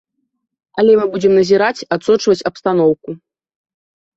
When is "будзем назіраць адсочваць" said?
1.13-2.45